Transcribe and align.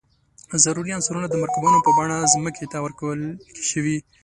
ضروري 0.63 0.91
عنصرونه 0.97 1.27
د 1.29 1.35
مرکبونو 1.43 1.77
په 1.85 1.91
بڼه 1.97 2.17
ځمکې 2.33 2.65
ته 2.71 2.77
ورکول 2.85 3.19
شي. 3.69 3.95